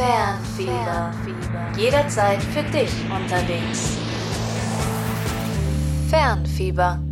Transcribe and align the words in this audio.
Fernfieber. 0.00 1.12
Jederzeit 1.76 2.42
für 2.42 2.62
dich 2.62 2.90
unterwegs. 3.14 3.98
Fernfieber. 6.08 7.02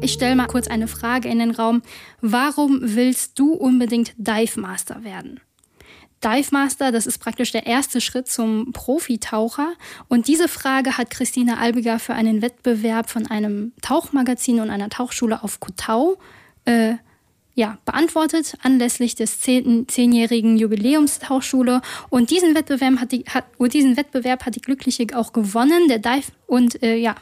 Ich 0.00 0.12
stelle 0.12 0.34
mal 0.34 0.48
kurz 0.48 0.66
eine 0.66 0.88
Frage 0.88 1.28
in 1.28 1.38
den 1.38 1.52
Raum. 1.52 1.82
Warum 2.22 2.80
willst 2.82 3.38
du 3.38 3.52
unbedingt 3.52 4.12
Dive 4.16 4.58
Master 4.58 5.04
werden? 5.04 5.38
Dive 6.24 6.48
Master, 6.50 6.90
das 6.90 7.06
ist 7.06 7.18
praktisch 7.18 7.52
der 7.52 7.68
erste 7.68 8.00
Schritt 8.00 8.26
zum 8.26 8.72
Profitaucher. 8.72 9.74
Und 10.08 10.26
diese 10.26 10.48
Frage 10.48 10.98
hat 10.98 11.10
Christina 11.10 11.58
Albiger 11.58 12.00
für 12.00 12.14
einen 12.14 12.42
Wettbewerb 12.42 13.08
von 13.08 13.28
einem 13.28 13.70
Tauchmagazin 13.82 14.58
und 14.58 14.70
einer 14.70 14.90
Tauchschule 14.90 15.44
auf 15.44 15.60
Kotau 15.60 16.16
äh, 16.64 16.94
ja, 17.56 17.78
beantwortet 17.86 18.54
anlässlich 18.62 19.14
des 19.14 19.40
zehnjährigen 19.40 20.58
Jubiläums 20.58 21.18
der 21.18 21.28
Tauchschule. 21.28 21.80
Und 22.10 22.30
diesen 22.30 22.54
Wettbewerb 22.54 23.00
hat 23.00 23.12
die, 23.12 23.24
hat, 23.24 23.46
diesen 23.58 23.96
Wettbewerb 23.96 24.44
hat 24.44 24.54
die 24.54 24.60
Glückliche 24.60 25.06
auch 25.14 25.32
gewonnen, 25.32 25.88
der 25.88 25.98
Dive 25.98 26.30
und 26.46 26.82
äh, 26.82 26.96
ja, 26.96 27.16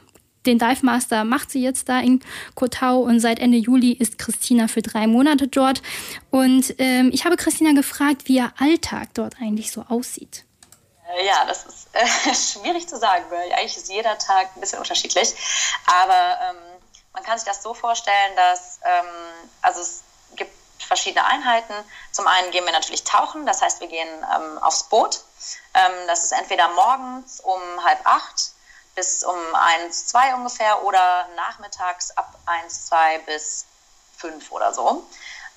den 0.44 0.58
Dive 0.58 0.84
Master 0.84 1.24
macht 1.24 1.52
sie 1.52 1.62
jetzt 1.62 1.88
da 1.88 2.00
in 2.00 2.20
Kotau 2.56 2.98
und 2.98 3.20
seit 3.20 3.38
Ende 3.38 3.58
Juli 3.58 3.92
ist 3.92 4.18
Christina 4.18 4.66
für 4.66 4.82
drei 4.82 5.06
Monate 5.06 5.46
dort. 5.46 5.82
Und 6.30 6.74
ähm, 6.78 7.10
ich 7.14 7.24
habe 7.24 7.36
Christina 7.36 7.72
gefragt, 7.72 8.22
wie 8.26 8.36
ihr 8.36 8.52
Alltag 8.58 9.10
dort 9.14 9.36
eigentlich 9.40 9.70
so 9.70 9.84
aussieht. 9.88 10.44
Äh, 11.16 11.26
ja, 11.26 11.44
das 11.46 11.64
ist 11.64 11.88
äh, 11.92 12.34
schwierig 12.60 12.88
zu 12.88 12.98
sagen, 12.98 13.24
weil 13.30 13.52
eigentlich 13.52 13.76
ist 13.76 13.88
jeder 13.88 14.18
Tag 14.18 14.48
ein 14.56 14.60
bisschen 14.60 14.80
unterschiedlich. 14.80 15.32
Aber 15.86 16.38
ähm, 16.50 16.56
man 17.12 17.22
kann 17.22 17.38
sich 17.38 17.46
das 17.46 17.62
so 17.62 17.72
vorstellen, 17.72 18.34
dass 18.34 18.80
ähm, 18.84 19.06
also 19.62 19.80
es 19.80 20.02
gibt 20.36 20.52
verschiedene 20.82 21.24
Einheiten. 21.24 21.74
Zum 22.12 22.26
einen 22.26 22.50
gehen 22.50 22.64
wir 22.64 22.72
natürlich 22.72 23.04
tauchen, 23.04 23.46
das 23.46 23.62
heißt, 23.62 23.80
wir 23.80 23.88
gehen 23.88 24.08
ähm, 24.34 24.58
aufs 24.58 24.84
Boot. 24.84 25.20
Ähm, 25.74 25.92
das 26.06 26.24
ist 26.24 26.32
entweder 26.32 26.68
morgens 26.68 27.40
um 27.40 27.60
halb 27.84 28.00
acht 28.04 28.52
bis 28.94 29.24
um 29.24 29.54
1, 29.54 30.06
2 30.08 30.34
ungefähr 30.34 30.82
oder 30.84 31.28
nachmittags 31.36 32.12
ab 32.12 32.38
1, 32.46 32.86
2 32.86 33.18
bis 33.20 33.66
5 34.18 34.52
oder 34.52 34.72
so. 34.72 35.04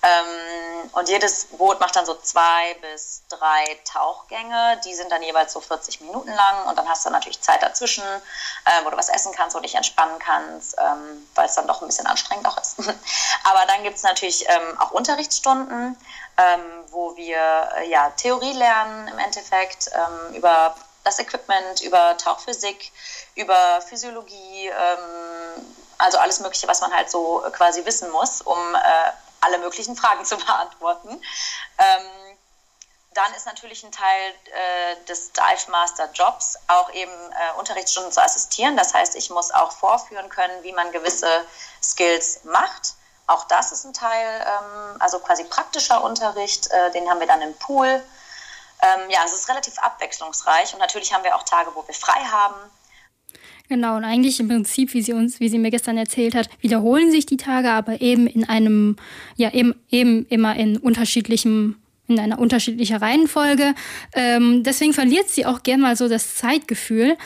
Ähm, 0.04 0.90
und 0.94 1.10
jedes 1.10 1.46
Boot 1.46 1.80
macht 1.80 1.96
dann 1.96 2.06
so 2.06 2.16
zwei 2.16 2.76
bis 2.76 3.24
drei 3.30 3.80
Tauchgänge. 3.92 4.80
Die 4.86 4.94
sind 4.94 5.12
dann 5.12 5.22
jeweils 5.24 5.54
so 5.54 5.60
40 5.60 6.02
Minuten 6.02 6.30
lang. 6.30 6.68
Und 6.68 6.78
dann 6.78 6.88
hast 6.88 7.06
du 7.06 7.10
natürlich 7.10 7.42
Zeit 7.42 7.64
dazwischen, 7.64 8.04
äh, 8.04 8.86
wo 8.86 8.90
du 8.90 8.98
was 8.98 9.10
essen 9.10 9.34
kannst, 9.34 9.56
wo 9.56 9.60
du 9.60 9.64
dich 9.64 9.76
entspannen 9.76 10.20
kannst, 10.20 10.76
ähm, 10.80 11.28
weil 11.36 11.46
es 11.46 11.56
dann 11.56 11.68
doch 11.68 11.82
ein 11.82 11.88
bisschen 11.88 12.08
anstrengend 12.08 12.48
auch 12.48 12.58
ist. 12.58 12.80
Aber 13.44 13.66
dann 13.68 13.84
gibt 13.84 13.98
es 13.98 14.04
natürlich 14.04 14.48
ähm, 14.48 14.80
auch 14.80 14.92
Unterrichtsstunden, 14.92 15.98
ähm, 16.38 16.62
wo 16.92 17.16
wir 17.16 17.70
äh, 17.78 17.90
ja, 17.90 18.12
Theorie 18.12 18.54
lernen 18.54 19.08
im 19.08 19.20
Endeffekt 19.20 19.90
ähm, 19.94 20.36
über 20.36 20.76
das 21.04 21.20
Equipment, 21.20 21.82
über 21.82 22.18
Tauchphysik, 22.18 22.92
über 23.36 23.82
Physiologie, 23.82 24.68
ähm, 24.68 25.66
also 25.98 26.18
alles 26.18 26.40
Mögliche, 26.40 26.68
was 26.68 26.82
man 26.82 26.94
halt 26.94 27.10
so 27.10 27.44
quasi 27.54 27.86
wissen 27.86 28.12
muss, 28.12 28.42
um 28.42 28.76
äh, 28.76 29.12
alle 29.48 29.60
möglichen 29.60 29.96
Fragen 29.96 30.26
zu 30.32 30.38
beantworten. 30.38 31.10
Ähm, 31.10 32.38
dann 33.14 33.34
ist 33.34 33.48
natürlich 33.48 33.84
ein 33.84 33.92
Teil 33.92 34.32
äh, 34.46 35.06
des 35.06 35.32
Dive 35.32 35.72
Master 35.72 36.08
Jobs 36.14 36.56
auch 36.68 36.92
eben 36.92 37.12
äh, 37.12 37.58
Unterrichtsstunden 37.58 38.12
zu 38.12 38.22
assistieren. 38.22 38.78
Das 38.78 38.94
heißt, 38.94 39.16
ich 39.16 39.32
muss 39.32 39.50
auch 39.52 39.72
vorführen 39.72 40.30
können, 40.30 40.62
wie 40.62 40.72
man 40.72 40.92
gewisse 40.92 41.28
Skills 41.82 42.44
macht. 42.44 42.94
Auch 43.26 43.46
das 43.46 43.72
ist 43.72 43.86
ein 43.86 43.94
Teil, 43.94 44.46
ähm, 44.46 45.02
also 45.02 45.20
quasi 45.20 45.46
praktischer 45.46 46.04
Unterricht, 46.04 46.70
äh, 46.70 46.92
den 46.92 47.10
haben 47.10 47.20
wir 47.20 47.28
dann 47.28 47.42
im 47.42 47.58
Pool. 47.58 48.04
Ähm, 48.84 49.10
ja, 49.10 49.22
es 49.26 49.34
ist 49.34 49.50
relativ 49.50 49.80
abwechslungsreich 49.80 50.74
und 50.74 50.80
natürlich 50.80 51.12
haben 51.12 51.24
wir 51.24 51.36
auch 51.36 51.44
Tage, 51.44 51.74
wo 51.74 51.86
wir 51.88 51.96
frei 51.96 52.24
haben. 52.24 52.56
Genau, 53.70 53.98
und 53.98 54.06
eigentlich 54.06 54.40
im 54.40 54.48
Prinzip, 54.48 54.94
wie 54.94 55.02
sie 55.02 55.14
uns, 55.14 55.40
wie 55.40 55.50
sie 55.50 55.60
mir 55.60 55.72
gestern 55.72 55.98
erzählt 55.98 56.36
hat, 56.36 56.50
wiederholen 56.62 57.12
sich 57.12 57.26
die 57.26 57.38
Tage, 57.38 57.70
aber 57.70 58.02
eben 58.02 58.26
in 58.26 58.48
einem, 58.48 58.96
ja, 59.36 59.54
eben, 59.54 59.76
eben 59.90 60.26
immer 60.30 60.56
in 60.56 60.78
unterschiedlichem 60.78 61.76
in 62.08 62.20
einer 62.20 62.40
unterschiedlichen 62.40 62.96
Reihenfolge. 62.96 63.74
Ähm, 64.14 64.64
deswegen 64.64 64.94
verliert 64.94 65.30
sie 65.30 65.46
auch 65.46 65.64
gern 65.64 65.82
mal 65.82 65.96
so 65.98 66.08
das 66.08 66.36
Zeitgefühl. 66.36 67.18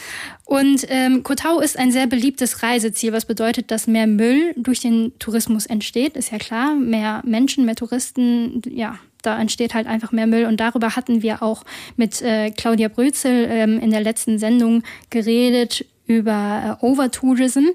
Und 0.45 0.85
ähm, 0.89 1.23
Kotau 1.23 1.59
ist 1.59 1.77
ein 1.77 1.91
sehr 1.91 2.07
beliebtes 2.07 2.63
Reiseziel, 2.63 3.13
was 3.13 3.25
bedeutet, 3.25 3.69
dass 3.69 3.85
mehr 3.85 4.07
Müll 4.07 4.53
durch 4.57 4.79
den 4.79 5.13
Tourismus 5.19 5.67
entsteht. 5.67 6.17
Ist 6.17 6.31
ja 6.31 6.39
klar, 6.39 6.73
mehr 6.73 7.21
Menschen, 7.25 7.65
mehr 7.65 7.75
Touristen, 7.75 8.61
ja, 8.67 8.97
da 9.21 9.39
entsteht 9.39 9.75
halt 9.75 9.85
einfach 9.85 10.11
mehr 10.11 10.25
Müll. 10.25 10.45
Und 10.45 10.59
darüber 10.59 10.95
hatten 10.95 11.21
wir 11.21 11.43
auch 11.43 11.63
mit 11.95 12.21
äh, 12.23 12.49
Claudia 12.49 12.87
Brözel 12.87 13.47
ähm, 13.49 13.79
in 13.79 13.91
der 13.91 14.01
letzten 14.01 14.39
Sendung 14.39 14.81
geredet 15.11 15.85
über 16.17 16.77
äh, 16.81 16.85
Overtourism. 16.85 17.67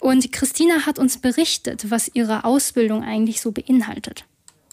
Und 0.00 0.32
Christina 0.32 0.86
hat 0.86 0.98
uns 0.98 1.20
berichtet, 1.20 1.90
was 1.90 2.08
ihre 2.14 2.44
Ausbildung 2.44 3.04
eigentlich 3.04 3.40
so 3.40 3.52
beinhaltet. 3.52 4.24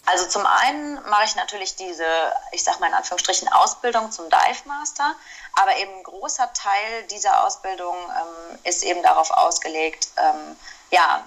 Also 0.06 0.26
zum 0.26 0.44
einen 0.44 0.94
mache 1.08 1.24
ich 1.24 1.36
natürlich 1.36 1.76
diese, 1.76 2.04
ich 2.52 2.64
sage 2.64 2.80
mal 2.80 2.88
in 2.88 2.94
Anführungsstrichen, 2.94 3.48
Ausbildung 3.48 4.10
zum 4.10 4.28
Dive 4.28 4.66
Master, 4.66 5.14
aber 5.54 5.76
eben 5.78 5.92
ein 5.92 6.02
großer 6.02 6.52
Teil 6.52 7.06
dieser 7.10 7.46
Ausbildung 7.46 7.94
ähm, 7.94 8.58
ist 8.64 8.82
eben 8.82 9.02
darauf 9.02 9.30
ausgelegt, 9.30 10.08
ähm, 10.16 10.56
ja, 10.90 11.24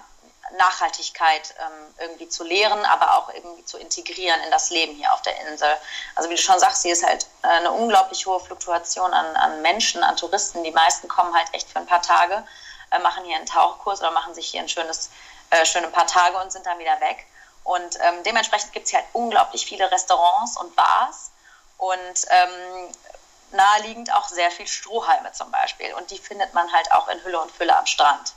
Nachhaltigkeit 0.58 1.54
ähm, 1.58 1.94
irgendwie 1.98 2.28
zu 2.28 2.44
lehren, 2.44 2.84
aber 2.84 3.16
auch 3.16 3.32
irgendwie 3.32 3.64
zu 3.64 3.78
integrieren 3.78 4.40
in 4.42 4.50
das 4.50 4.70
Leben 4.70 4.94
hier 4.94 5.12
auf 5.12 5.22
der 5.22 5.38
Insel. 5.46 5.68
Also 6.14 6.30
wie 6.30 6.34
du 6.34 6.40
schon 6.40 6.58
sagst, 6.58 6.82
hier 6.82 6.92
ist 6.92 7.04
halt 7.04 7.26
äh, 7.42 7.48
eine 7.48 7.72
unglaublich 7.72 8.26
hohe 8.26 8.40
Fluktuation 8.40 9.12
an, 9.12 9.36
an 9.36 9.62
Menschen, 9.62 10.02
an 10.02 10.16
Touristen. 10.16 10.62
Die 10.64 10.70
meisten 10.70 11.08
kommen 11.08 11.34
halt 11.34 11.48
echt 11.52 11.70
für 11.70 11.78
ein 11.78 11.86
paar 11.86 12.02
Tage, 12.02 12.46
äh, 12.90 12.98
machen 12.98 13.24
hier 13.24 13.36
einen 13.36 13.46
Tauchkurs 13.46 14.00
oder 14.00 14.10
machen 14.10 14.34
sich 14.34 14.46
hier 14.46 14.60
ein 14.60 14.68
schönes, 14.68 15.10
äh, 15.50 15.64
schöne 15.64 15.88
paar 15.88 16.06
Tage 16.06 16.36
und 16.38 16.52
sind 16.52 16.66
dann 16.66 16.78
wieder 16.78 17.00
weg. 17.00 17.26
Und 17.64 17.98
ähm, 18.00 18.22
dementsprechend 18.24 18.72
gibt 18.72 18.84
es 18.84 18.90
hier 18.90 19.00
halt 19.00 19.08
unglaublich 19.14 19.64
viele 19.64 19.90
Restaurants 19.90 20.58
und 20.58 20.76
Bars 20.76 21.30
und 21.78 22.26
ähm, 22.28 22.92
naheliegend 23.52 24.12
auch 24.12 24.28
sehr 24.28 24.50
viel 24.50 24.66
Strohhalme 24.66 25.32
zum 25.32 25.50
Beispiel. 25.50 25.94
Und 25.94 26.10
die 26.10 26.18
findet 26.18 26.52
man 26.52 26.70
halt 26.72 26.92
auch 26.92 27.08
in 27.08 27.22
Hülle 27.24 27.40
und 27.40 27.50
Fülle 27.50 27.76
am 27.76 27.86
Strand. 27.86 28.34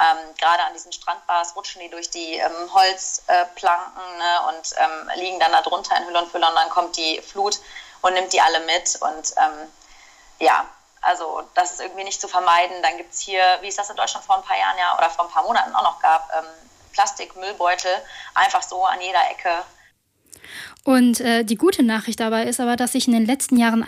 Ähm, 0.00 0.34
Gerade 0.38 0.62
an 0.64 0.72
diesen 0.72 0.92
Strandbars 0.92 1.54
rutschen 1.56 1.82
die 1.82 1.90
durch 1.90 2.08
die 2.08 2.34
ähm, 2.34 2.72
Holzplanken 2.72 4.02
äh, 4.02 4.18
ne, 4.18 4.48
und 4.48 4.74
ähm, 4.78 5.10
liegen 5.20 5.38
dann 5.38 5.52
da 5.52 5.60
drunter 5.60 5.96
in 5.98 6.06
Hülle 6.06 6.22
und 6.22 6.30
Fülle 6.30 6.48
und 6.48 6.54
dann 6.54 6.70
kommt 6.70 6.96
die 6.96 7.20
Flut 7.20 7.60
und 8.00 8.14
nimmt 8.14 8.32
die 8.32 8.40
alle 8.40 8.60
mit. 8.60 8.98
Und 9.00 9.34
ähm, 9.36 9.68
ja, 10.38 10.64
also 11.02 11.42
das 11.54 11.72
ist 11.72 11.80
irgendwie 11.80 12.04
nicht 12.04 12.20
zu 12.20 12.28
vermeiden. 12.28 12.82
Dann 12.82 12.96
gibt 12.96 13.12
es 13.12 13.20
hier, 13.20 13.42
wie 13.60 13.68
es 13.68 13.76
das 13.76 13.90
in 13.90 13.96
Deutschland 13.96 14.24
vor 14.24 14.36
ein 14.36 14.42
paar 14.42 14.58
Jahren 14.58 14.78
ja 14.78 14.96
oder 14.96 15.10
vor 15.10 15.26
ein 15.26 15.30
paar 15.30 15.44
Monaten 15.44 15.74
auch 15.74 15.82
noch 15.82 16.00
gab, 16.00 16.30
ähm, 16.34 16.46
Plastikmüllbeutel 16.92 17.92
einfach 18.34 18.62
so 18.62 18.84
an 18.84 19.00
jeder 19.00 19.30
Ecke. 19.30 19.50
Und 20.84 21.20
äh, 21.20 21.44
die 21.44 21.56
gute 21.56 21.82
Nachricht 21.82 22.20
dabei 22.20 22.44
ist 22.44 22.60
aber, 22.60 22.76
dass 22.76 22.92
sich 22.92 23.06
in 23.06 23.12
den 23.12 23.26
letzten 23.26 23.56
Jahren 23.56 23.82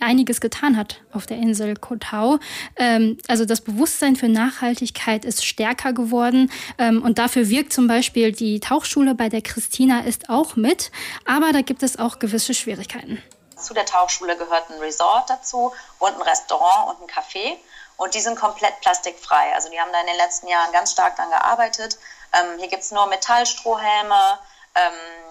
einiges 0.00 0.40
getan 0.40 0.76
hat 0.76 1.00
auf 1.12 1.26
der 1.26 1.36
Insel 1.38 1.76
Kotau. 1.76 2.38
Ähm, 2.76 3.18
also 3.28 3.44
das 3.44 3.60
Bewusstsein 3.60 4.16
für 4.16 4.28
Nachhaltigkeit 4.28 5.24
ist 5.24 5.44
stärker 5.44 5.92
geworden 5.92 6.50
ähm, 6.78 7.02
und 7.02 7.18
dafür 7.18 7.48
wirkt 7.48 7.72
zum 7.72 7.88
Beispiel 7.88 8.32
die 8.32 8.60
Tauchschule 8.60 9.14
bei 9.14 9.28
der 9.28 9.42
Christina 9.42 10.00
ist 10.00 10.28
auch 10.28 10.56
mit, 10.56 10.90
aber 11.24 11.52
da 11.52 11.62
gibt 11.62 11.82
es 11.82 11.98
auch 11.98 12.18
gewisse 12.18 12.54
Schwierigkeiten. 12.54 13.22
Zu 13.56 13.74
der 13.74 13.86
Tauchschule 13.86 14.36
gehört 14.36 14.70
ein 14.70 14.78
Resort 14.78 15.28
dazu 15.28 15.72
und 15.98 16.14
ein 16.14 16.22
Restaurant 16.22 16.90
und 16.90 17.02
ein 17.02 17.08
Café 17.08 17.56
und 17.96 18.14
die 18.14 18.20
sind 18.20 18.38
komplett 18.38 18.80
plastikfrei. 18.80 19.52
Also 19.54 19.68
die 19.70 19.80
haben 19.80 19.92
da 19.92 20.00
in 20.00 20.06
den 20.06 20.16
letzten 20.16 20.46
Jahren 20.46 20.72
ganz 20.72 20.92
stark 20.92 21.16
daran 21.16 21.32
gearbeitet. 21.32 21.98
Ähm, 22.32 22.58
hier 22.58 22.68
gibt 22.68 22.82
es 22.82 22.92
nur 22.92 23.06
Metallstrohhelme, 23.06 24.38
ähm, 24.74 25.27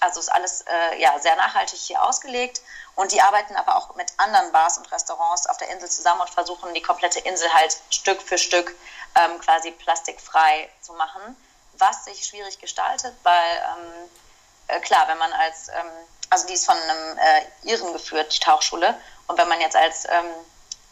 also 0.00 0.20
ist 0.20 0.32
alles 0.32 0.62
äh, 0.62 1.00
ja, 1.00 1.18
sehr 1.18 1.36
nachhaltig 1.36 1.78
hier 1.78 2.02
ausgelegt. 2.02 2.62
Und 2.96 3.12
die 3.12 3.22
arbeiten 3.22 3.56
aber 3.56 3.76
auch 3.76 3.94
mit 3.94 4.12
anderen 4.16 4.50
Bars 4.52 4.78
und 4.78 4.90
Restaurants 4.90 5.46
auf 5.46 5.56
der 5.58 5.68
Insel 5.70 5.88
zusammen 5.88 6.22
und 6.22 6.30
versuchen 6.30 6.74
die 6.74 6.82
komplette 6.82 7.20
Insel 7.20 7.52
halt 7.52 7.76
Stück 7.90 8.20
für 8.20 8.38
Stück 8.38 8.74
ähm, 9.14 9.38
quasi 9.40 9.70
plastikfrei 9.70 10.68
zu 10.80 10.92
machen, 10.94 11.36
was 11.74 12.04
sich 12.04 12.26
schwierig 12.26 12.58
gestaltet, 12.58 13.14
weil 13.22 13.56
ähm, 13.56 14.10
äh, 14.68 14.80
klar, 14.80 15.08
wenn 15.08 15.18
man 15.18 15.32
als, 15.32 15.68
ähm, 15.68 15.90
also 16.30 16.46
die 16.46 16.54
ist 16.54 16.66
von 16.66 16.76
einem 16.76 17.18
äh, 17.18 17.68
Iren 17.68 17.92
geführt, 17.92 18.34
die 18.34 18.40
Tauchschule, 18.40 18.98
und 19.26 19.38
wenn 19.38 19.48
man 19.48 19.60
jetzt 19.60 19.76
als 19.76 20.06
ähm, 20.06 20.26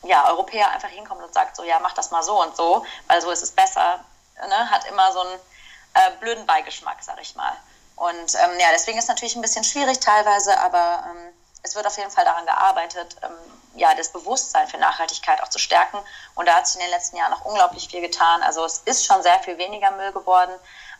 ja, 0.04 0.28
Europäer 0.28 0.70
einfach 0.70 0.88
hinkommt 0.88 1.22
und 1.22 1.34
sagt 1.34 1.56
so, 1.56 1.64
ja, 1.64 1.78
mach 1.80 1.92
das 1.94 2.10
mal 2.10 2.22
so 2.22 2.40
und 2.40 2.56
so, 2.56 2.86
weil 3.08 3.20
so 3.20 3.30
ist 3.30 3.42
es 3.42 3.50
besser, 3.50 4.04
ne, 4.36 4.70
hat 4.70 4.86
immer 4.86 5.12
so 5.12 5.20
einen 5.20 5.40
äh, 5.94 6.10
blöden 6.20 6.46
Beigeschmack, 6.46 7.02
sag 7.02 7.20
ich 7.20 7.34
mal. 7.34 7.56
Und 7.98 8.34
ähm, 8.34 8.60
ja, 8.60 8.68
deswegen 8.72 8.98
ist 8.98 9.04
es 9.04 9.08
natürlich 9.08 9.34
ein 9.36 9.42
bisschen 9.42 9.64
schwierig 9.64 9.98
teilweise, 9.98 10.58
aber 10.60 11.04
ähm, 11.10 11.32
es 11.62 11.74
wird 11.74 11.86
auf 11.86 11.96
jeden 11.96 12.10
Fall 12.10 12.24
daran 12.24 12.46
gearbeitet, 12.46 13.16
ähm, 13.22 13.30
ja, 13.74 13.94
das 13.94 14.12
Bewusstsein 14.12 14.68
für 14.68 14.78
Nachhaltigkeit 14.78 15.42
auch 15.42 15.48
zu 15.48 15.58
stärken. 15.58 15.98
Und 16.34 16.46
da 16.46 16.54
hat 16.54 16.66
sich 16.66 16.76
in 16.76 16.82
den 16.82 16.90
letzten 16.90 17.16
Jahren 17.16 17.32
noch 17.32 17.44
unglaublich 17.44 17.88
viel 17.88 18.00
getan. 18.00 18.42
Also 18.42 18.64
es 18.64 18.82
ist 18.84 19.04
schon 19.04 19.22
sehr 19.22 19.38
viel 19.40 19.58
weniger 19.58 19.90
Müll 19.92 20.12
geworden, 20.12 20.52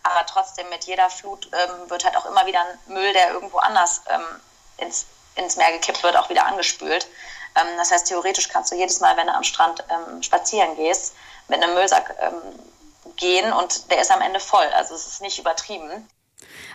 aber 0.02 0.26
trotzdem 0.26 0.68
mit 0.70 0.84
jeder 0.84 1.08
Flut 1.10 1.48
ähm, 1.52 1.90
wird 1.90 2.04
halt 2.04 2.16
auch 2.16 2.26
immer 2.26 2.46
wieder 2.46 2.64
Müll, 2.86 3.12
der 3.12 3.30
irgendwo 3.30 3.58
anders 3.58 4.02
ähm, 4.08 4.40
ins, 4.78 5.06
ins 5.36 5.56
Meer 5.56 5.72
gekippt 5.72 6.02
wird, 6.02 6.16
auch 6.16 6.28
wieder 6.28 6.46
angespült. 6.46 7.06
Das 7.76 7.90
heißt, 7.90 8.06
theoretisch 8.06 8.48
kannst 8.48 8.70
du 8.70 8.76
jedes 8.76 9.00
Mal, 9.00 9.16
wenn 9.16 9.26
du 9.26 9.34
am 9.34 9.42
Strand 9.42 9.82
ähm, 9.90 10.22
spazieren 10.22 10.76
gehst, 10.76 11.14
mit 11.48 11.60
einem 11.60 11.74
Müllsack 11.74 12.14
ähm, 12.20 12.40
gehen 13.16 13.52
und 13.52 13.90
der 13.90 14.00
ist 14.00 14.10
am 14.12 14.20
Ende 14.20 14.38
voll. 14.38 14.66
Also 14.74 14.94
es 14.94 15.06
ist 15.06 15.20
nicht 15.20 15.38
übertrieben. 15.38 16.08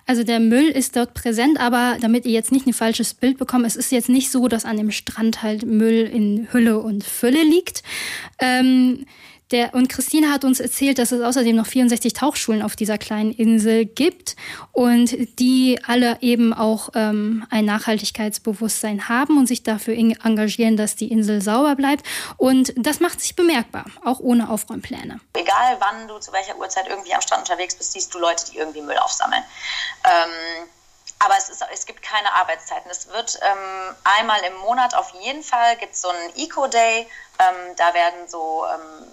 Also 0.05 0.23
der 0.23 0.39
Müll 0.39 0.67
ist 0.67 0.95
dort 0.95 1.13
präsent, 1.13 1.59
aber 1.59 1.97
damit 2.01 2.25
ihr 2.25 2.31
jetzt 2.31 2.51
nicht 2.51 2.67
ein 2.67 2.73
falsches 2.73 3.13
Bild 3.13 3.37
bekommt, 3.37 3.65
es 3.65 3.75
ist 3.75 3.91
jetzt 3.91 4.09
nicht 4.09 4.31
so, 4.31 4.47
dass 4.47 4.65
an 4.65 4.77
dem 4.77 4.91
Strand 4.91 5.43
halt 5.43 5.65
Müll 5.65 6.09
in 6.11 6.47
Hülle 6.51 6.79
und 6.79 7.03
Fülle 7.03 7.43
liegt. 7.43 7.83
Ähm, 8.39 9.05
der, 9.53 9.73
und 9.73 9.87
Christine 9.87 10.31
hat 10.31 10.43
uns 10.43 10.59
erzählt, 10.59 10.97
dass 10.97 11.11
es 11.11 11.21
außerdem 11.21 11.55
noch 11.55 11.67
64 11.67 12.13
Tauchschulen 12.13 12.61
auf 12.61 12.75
dieser 12.75 12.97
kleinen 12.97 13.31
Insel 13.31 13.85
gibt 13.85 14.35
und 14.71 15.15
die 15.39 15.79
alle 15.87 16.17
eben 16.21 16.53
auch 16.53 16.89
ähm, 16.95 17.45
ein 17.49 17.65
Nachhaltigkeitsbewusstsein 17.65 19.07
haben 19.07 19.37
und 19.37 19.47
sich 19.47 19.63
dafür 19.63 19.93
engagieren, 19.95 20.75
dass 20.75 20.95
die 20.95 21.11
Insel 21.11 21.41
sauber 21.41 21.75
bleibt. 21.75 22.05
Und 22.37 22.73
das 22.75 22.99
macht 22.99 23.21
sich 23.21 23.35
bemerkbar, 23.35 23.85
auch 24.03 24.19
ohne 24.19 24.49
Aufräumpläne. 24.49 25.19
Egal 25.35 25.77
wann 25.79 26.07
du 26.07 26.17
zu 26.19 26.33
welcher 26.33 26.57
Uhrzeit 26.57 26.87
irgendwie 26.89 27.13
am 27.13 27.21
Strand 27.21 27.47
unterwegs 27.49 27.75
bist, 27.75 27.93
siehst 27.93 28.13
du 28.13 28.19
Leute, 28.19 28.45
die 28.51 28.57
irgendwie 28.57 28.81
Müll 28.81 28.97
aufsammeln. 28.97 29.43
Ähm 30.03 30.67
aber 31.19 31.35
es, 31.37 31.49
ist, 31.49 31.63
es 31.71 31.85
gibt 31.85 32.01
keine 32.01 32.33
Arbeitszeiten. 32.33 32.91
Es 32.91 33.07
wird 33.07 33.39
ähm, 33.41 33.95
einmal 34.03 34.41
im 34.43 34.57
Monat 34.57 34.93
auf 34.93 35.13
jeden 35.21 35.41
Fall 35.41 35.77
gibt 35.77 35.95
so 35.95 36.09
einen 36.09 36.35
Eco-Day. 36.35 37.07
Ähm, 37.39 37.75
da 37.77 37.93
werden 37.93 38.27
so 38.27 38.65
ähm, 38.65 39.07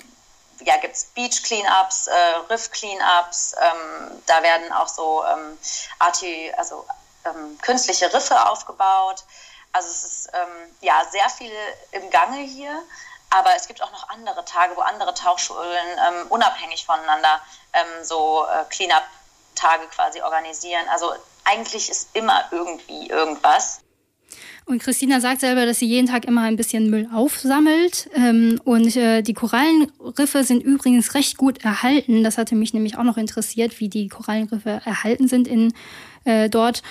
ja, 0.64 0.76
gibt 0.78 0.94
es 0.94 1.04
Beach 1.06 1.42
Cleanups, 1.42 2.06
äh, 2.06 2.12
Riff 2.50 2.70
Cleanups, 2.70 3.54
ähm, 3.60 4.22
da 4.26 4.42
werden 4.42 4.72
auch 4.72 4.88
so 4.88 5.24
ähm, 5.24 5.58
Arti, 5.98 6.52
also 6.56 6.86
ähm, 7.24 7.58
künstliche 7.62 8.12
Riffe 8.12 8.48
aufgebaut. 8.48 9.24
Also 9.72 9.88
es 9.88 10.04
ist 10.04 10.30
ähm, 10.32 10.76
ja 10.80 11.02
sehr 11.10 11.28
viel 11.30 11.52
im 11.92 12.10
Gange 12.10 12.38
hier, 12.38 12.82
aber 13.30 13.54
es 13.54 13.68
gibt 13.68 13.82
auch 13.82 13.92
noch 13.92 14.08
andere 14.08 14.44
Tage, 14.44 14.76
wo 14.76 14.80
andere 14.80 15.14
Tauchschulen 15.14 15.98
ähm, 16.08 16.26
unabhängig 16.28 16.84
voneinander 16.84 17.40
ähm, 17.72 18.04
so 18.04 18.46
äh, 18.46 18.64
Cleanup-Tage 18.70 19.86
quasi 19.88 20.22
organisieren. 20.22 20.88
Also 20.88 21.14
eigentlich 21.44 21.88
ist 21.88 22.08
immer 22.14 22.44
irgendwie 22.50 23.08
irgendwas. 23.08 23.80
Und 24.70 24.80
Christina 24.80 25.20
sagt 25.20 25.40
selber, 25.40 25.66
dass 25.66 25.80
sie 25.80 25.86
jeden 25.86 26.06
Tag 26.06 26.26
immer 26.26 26.42
ein 26.42 26.54
bisschen 26.54 26.90
Müll 26.90 27.08
aufsammelt. 27.12 28.08
Ähm, 28.14 28.60
und 28.62 28.94
äh, 28.96 29.20
die 29.20 29.34
Korallenriffe 29.34 30.44
sind 30.44 30.62
übrigens 30.62 31.14
recht 31.14 31.36
gut 31.36 31.64
erhalten. 31.64 32.22
Das 32.22 32.38
hatte 32.38 32.54
mich 32.54 32.72
nämlich 32.72 32.96
auch 32.96 33.02
noch 33.02 33.16
interessiert, 33.16 33.80
wie 33.80 33.88
die 33.88 34.06
Korallenriffe 34.06 34.80
erhalten 34.84 35.26
sind 35.26 35.48
in 35.48 35.72
äh, 36.22 36.48
dort. 36.48 36.84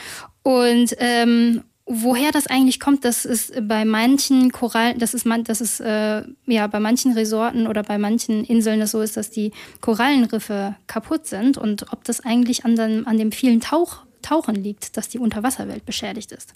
Und 0.43 0.93
ähm, 0.97 1.63
woher 1.85 2.33
das 2.33 2.47
eigentlich 2.47 2.81
kommt, 2.81 3.05
dass 3.05 3.23
es 3.23 3.53
bei 3.61 3.85
manchen 3.85 4.51
Korallen, 4.51 4.99
das 4.99 5.13
ist 5.13 5.25
man, 5.25 5.45
das 5.45 5.61
ist 5.61 5.79
äh, 5.79 6.23
ja 6.47 6.67
bei 6.67 6.81
manchen 6.81 7.13
Resorten 7.13 7.65
oder 7.65 7.83
bei 7.83 7.97
manchen 7.97 8.43
Inseln 8.43 8.81
das 8.81 8.91
so 8.91 8.99
ist, 9.01 9.15
dass 9.15 9.31
die 9.31 9.53
Korallenriffe 9.79 10.75
kaputt 10.87 11.27
sind 11.27 11.57
und 11.57 11.93
ob 11.93 12.03
das 12.03 12.25
eigentlich 12.25 12.65
an, 12.65 12.75
den, 12.75 13.07
an 13.07 13.17
dem 13.17 13.31
vielen 13.31 13.61
Tauch 13.61 14.03
Tauchen 14.21 14.55
liegt, 14.55 14.97
dass 14.97 15.09
die 15.09 15.19
Unterwasserwelt 15.19 15.85
beschädigt 15.85 16.31
ist? 16.31 16.49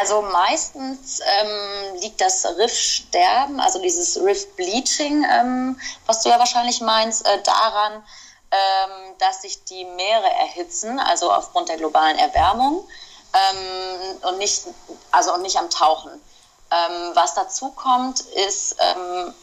Also 0.00 0.22
meistens 0.22 1.20
ähm, 1.20 2.00
liegt 2.00 2.20
das 2.20 2.44
Riffsterben, 2.58 3.60
also 3.60 3.80
dieses 3.80 4.16
Riff-Bleaching, 4.20 5.24
ähm, 5.30 5.80
was 6.06 6.22
du 6.22 6.30
ja 6.30 6.38
wahrscheinlich 6.38 6.80
meinst, 6.80 7.26
äh, 7.26 7.42
daran, 7.42 8.02
ähm, 8.50 9.14
dass 9.18 9.42
sich 9.42 9.64
die 9.64 9.84
Meere 9.84 10.30
erhitzen, 10.30 10.98
also 10.98 11.32
aufgrund 11.32 11.68
der 11.68 11.76
globalen 11.76 12.18
Erwärmung 12.18 12.86
ähm, 13.34 14.28
und, 14.28 14.38
nicht, 14.38 14.62
also 15.10 15.34
und 15.34 15.42
nicht 15.42 15.56
am 15.56 15.70
Tauchen. 15.70 16.12
Ähm, 16.12 17.10
was 17.14 17.34
dazu 17.34 17.70
kommt, 17.70 18.20
ist 18.20 18.76
ähm, 18.80 19.34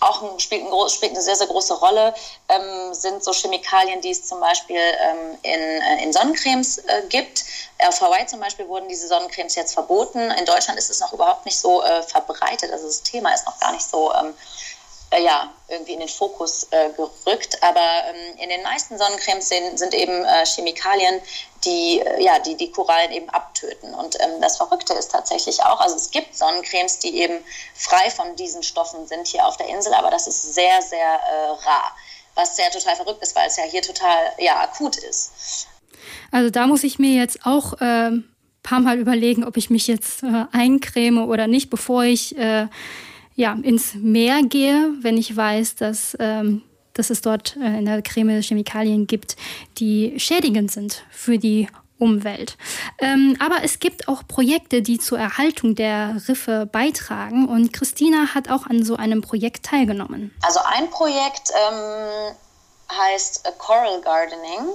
auch 0.00 0.22
ein, 0.22 0.40
spielt, 0.40 0.64
ein, 0.64 0.88
spielt, 0.88 1.12
eine 1.12 1.22
sehr, 1.22 1.36
sehr 1.36 1.46
große 1.46 1.74
Rolle, 1.74 2.14
ähm, 2.48 2.94
sind 2.94 3.22
so 3.22 3.32
Chemikalien, 3.32 4.00
die 4.00 4.10
es 4.10 4.26
zum 4.26 4.40
Beispiel 4.40 4.76
ähm, 4.76 5.38
in, 5.42 5.52
äh, 5.52 6.02
in 6.02 6.12
Sonnencremes 6.12 6.78
äh, 6.78 7.02
gibt. 7.08 7.44
Auf 7.86 8.00
Hawaii 8.00 8.26
zum 8.26 8.40
Beispiel 8.40 8.66
wurden 8.68 8.88
diese 8.88 9.08
Sonnencremes 9.08 9.54
jetzt 9.54 9.74
verboten. 9.74 10.18
In 10.18 10.44
Deutschland 10.44 10.78
ist 10.78 10.90
es 10.90 11.00
noch 11.00 11.12
überhaupt 11.12 11.44
nicht 11.44 11.58
so 11.58 11.82
äh, 11.82 12.02
verbreitet. 12.02 12.72
Also 12.72 12.86
das 12.86 13.02
Thema 13.02 13.32
ist 13.32 13.46
noch 13.46 13.58
gar 13.60 13.72
nicht 13.72 13.88
so 13.88 14.12
ähm, 14.14 14.34
äh, 15.10 15.22
ja, 15.22 15.52
irgendwie 15.68 15.92
in 15.92 16.00
den 16.00 16.08
Fokus 16.08 16.66
äh, 16.70 16.90
gerückt. 16.90 17.62
Aber 17.62 17.80
ähm, 17.80 18.38
in 18.38 18.48
den 18.48 18.62
meisten 18.62 18.98
Sonnencremes 18.98 19.48
sind, 19.48 19.78
sind 19.78 19.94
eben 19.94 20.24
äh, 20.24 20.44
Chemikalien, 20.46 21.20
die, 21.64 22.00
äh, 22.00 22.22
ja, 22.22 22.38
die 22.38 22.56
die 22.56 22.70
Korallen 22.70 23.12
eben 23.12 23.28
abtöten. 23.30 23.94
Und 23.94 24.16
ähm, 24.20 24.40
das 24.40 24.56
Verrückte 24.56 24.94
ist 24.94 25.10
tatsächlich 25.10 25.62
auch, 25.62 25.80
also 25.80 25.96
es 25.96 26.10
gibt 26.10 26.36
Sonnencremes, 26.36 26.98
die 27.00 27.20
eben 27.20 27.38
frei 27.74 28.10
von 28.10 28.36
diesen 28.36 28.62
Stoffen 28.62 29.06
sind 29.06 29.26
hier 29.26 29.46
auf 29.46 29.56
der 29.56 29.68
Insel, 29.68 29.94
aber 29.94 30.10
das 30.10 30.26
ist 30.26 30.54
sehr, 30.54 30.82
sehr 30.82 30.98
äh, 30.98 31.68
rar. 31.68 31.94
Was 32.34 32.56
ja 32.56 32.70
total 32.70 32.96
verrückt 32.96 33.22
ist, 33.22 33.34
weil 33.34 33.48
es 33.48 33.56
ja 33.56 33.64
hier 33.64 33.82
total 33.82 34.32
ja, 34.38 34.60
akut 34.60 34.96
ist. 34.96 35.66
Also 36.30 36.50
da 36.50 36.66
muss 36.66 36.84
ich 36.84 36.98
mir 36.98 37.14
jetzt 37.14 37.40
auch 37.44 37.74
ähm 37.80 38.30
paar 38.62 38.80
Mal 38.80 38.98
überlegen, 38.98 39.44
ob 39.44 39.56
ich 39.56 39.70
mich 39.70 39.86
jetzt 39.86 40.22
äh, 40.22 40.44
eincreme 40.52 41.24
oder 41.24 41.46
nicht, 41.46 41.70
bevor 41.70 42.04
ich 42.04 42.36
äh, 42.36 42.66
ja, 43.40 43.56
ins 43.62 43.94
Meer 43.94 44.42
gehe, 44.42 44.92
wenn 45.00 45.16
ich 45.16 45.34
weiß, 45.34 45.76
dass, 45.76 46.14
ähm, 46.20 46.60
dass 46.92 47.08
es 47.08 47.22
dort 47.22 47.56
äh, 47.56 47.78
in 47.78 47.86
der 47.86 48.02
Creme 48.02 48.42
Chemikalien 48.42 49.06
gibt, 49.06 49.36
die 49.78 50.12
schädigend 50.20 50.70
sind 50.70 51.04
für 51.10 51.38
die 51.38 51.66
Umwelt. 51.98 52.58
Ähm, 52.98 53.36
aber 53.40 53.64
es 53.64 53.78
gibt 53.78 54.08
auch 54.08 54.26
Projekte, 54.28 54.82
die 54.82 54.98
zur 54.98 55.18
Erhaltung 55.18 55.74
der 55.74 56.16
Riffe 56.28 56.68
beitragen 56.70 57.48
und 57.48 57.72
Christina 57.72 58.34
hat 58.34 58.50
auch 58.50 58.66
an 58.66 58.84
so 58.84 58.96
einem 58.96 59.22
Projekt 59.22 59.64
teilgenommen. 59.64 60.34
Also 60.42 60.60
ein 60.62 60.90
Projekt 60.90 61.50
ähm, 61.50 62.34
heißt 62.92 63.50
Coral 63.56 64.02
Gardening. 64.02 64.66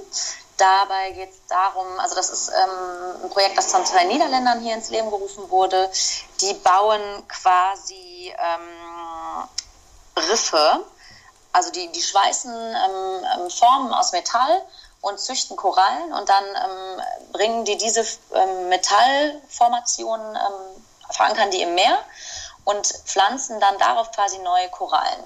Dabei 0.56 1.10
geht 1.12 1.30
es 1.30 1.46
darum, 1.48 1.86
also 1.98 2.14
das 2.14 2.30
ist 2.30 2.48
ähm, 2.48 3.24
ein 3.24 3.30
Projekt, 3.30 3.58
das 3.58 3.70
von 3.70 3.84
zwei 3.84 4.04
Niederländern 4.04 4.60
hier 4.60 4.74
ins 4.74 4.88
Leben 4.88 5.10
gerufen 5.10 5.50
wurde. 5.50 5.90
Die 6.40 6.54
bauen 6.54 7.28
quasi 7.28 8.34
ähm, 8.38 9.48
Riffe, 10.28 10.84
also 11.52 11.70
die, 11.70 11.92
die 11.92 12.02
schweißen 12.02 12.52
ähm, 12.52 13.26
ähm 13.36 13.50
Formen 13.50 13.92
aus 13.92 14.12
Metall 14.12 14.62
und 15.02 15.20
züchten 15.20 15.56
Korallen 15.56 16.12
und 16.14 16.28
dann 16.28 16.44
ähm, 16.44 17.02
bringen 17.32 17.64
die 17.66 17.76
diese 17.76 18.00
ähm, 18.32 18.68
Metallformationen, 18.70 20.38
verankern 21.10 21.50
die 21.50 21.60
im 21.60 21.74
Meer 21.74 21.98
und 22.64 22.86
pflanzen 23.04 23.60
dann 23.60 23.76
darauf 23.78 24.10
quasi 24.10 24.38
neue 24.38 24.70
Korallen 24.70 25.24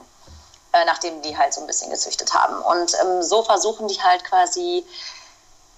äh, 0.72 0.84
nachdem 0.84 1.20
die 1.22 1.36
halt 1.36 1.52
so 1.52 1.60
ein 1.60 1.66
bisschen 1.66 1.90
gezüchtet 1.90 2.32
haben. 2.32 2.60
Und 2.62 2.94
ähm, 3.00 3.22
so 3.22 3.42
versuchen 3.42 3.88
die 3.88 4.00
halt 4.02 4.24
quasi 4.24 4.86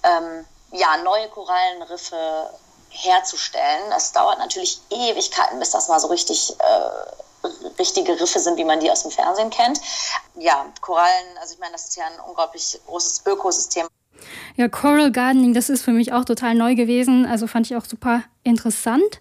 ähm, 0.03 0.45
ja, 0.71 0.97
neue 0.97 1.29
Korallenriffe 1.29 2.49
herzustellen. 2.89 3.91
Es 3.95 4.11
dauert 4.11 4.39
natürlich 4.39 4.79
Ewigkeiten, 4.89 5.59
bis 5.59 5.71
das 5.71 5.87
mal 5.87 5.99
so 5.99 6.07
richtig 6.07 6.55
äh, 6.59 7.47
richtige 7.79 8.19
Riffe 8.19 8.39
sind, 8.39 8.57
wie 8.57 8.63
man 8.63 8.79
die 8.79 8.91
aus 8.91 9.01
dem 9.01 9.11
Fernsehen 9.11 9.49
kennt. 9.49 9.79
Ja, 10.35 10.65
Korallen, 10.81 11.37
also 11.39 11.53
ich 11.53 11.59
meine, 11.59 11.73
das 11.73 11.85
ist 11.85 11.95
ja 11.95 12.05
ein 12.05 12.19
unglaublich 12.27 12.79
großes 12.87 13.23
Ökosystem. 13.25 13.87
Ja, 14.55 14.67
Coral 14.67 15.11
Gardening, 15.11 15.53
das 15.53 15.69
ist 15.69 15.83
für 15.83 15.91
mich 15.91 16.13
auch 16.13 16.25
total 16.25 16.55
neu 16.55 16.75
gewesen. 16.75 17.25
Also 17.25 17.47
fand 17.47 17.65
ich 17.65 17.75
auch 17.75 17.85
super 17.85 18.23
interessant, 18.43 19.19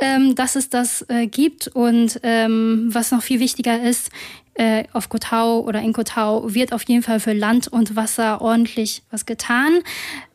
ähm, 0.00 0.34
dass 0.34 0.56
es 0.56 0.70
das 0.70 1.04
äh, 1.08 1.26
gibt. 1.26 1.68
Und 1.68 2.20
ähm, 2.22 2.88
was 2.92 3.10
noch 3.10 3.22
viel 3.22 3.40
wichtiger 3.40 3.82
ist, 3.82 4.10
äh, 4.54 4.84
auf 4.92 5.08
Kotau 5.08 5.60
oder 5.60 5.80
in 5.80 5.92
Kotau 5.92 6.52
wird 6.54 6.72
auf 6.72 6.82
jeden 6.84 7.02
Fall 7.02 7.20
für 7.20 7.32
Land 7.32 7.68
und 7.68 7.96
Wasser 7.96 8.40
ordentlich 8.40 9.02
was 9.10 9.26
getan. 9.26 9.80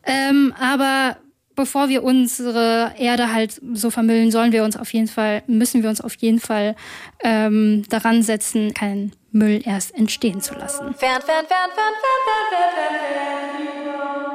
Ähm, 0.05 0.53
aber 0.59 1.17
bevor 1.55 1.89
wir 1.89 2.03
unsere 2.03 2.93
Erde 2.97 3.33
halt 3.33 3.61
so 3.73 3.89
vermüllen, 3.89 4.31
sollen 4.31 4.51
wir 4.51 4.63
uns 4.63 4.77
auf 4.77 4.93
jeden 4.93 5.07
Fall, 5.07 5.43
müssen 5.47 5.83
wir 5.83 5.89
uns 5.89 6.01
auf 6.01 6.15
jeden 6.15 6.39
Fall 6.39 6.75
ähm, 7.23 7.83
daran 7.89 8.23
setzen, 8.23 8.73
keinen 8.73 9.13
Müll 9.33 9.61
erst 9.65 9.95
entstehen 9.95 10.41
zu 10.41 10.53
lassen. 10.53 10.93
Fern, 10.93 11.21
fern, 11.21 11.45
fern, 11.45 11.69
fern, 11.75 11.93
fern, 12.01 12.25
fern, 12.51 12.71
fern, 12.75 12.95
fern. 12.99 14.32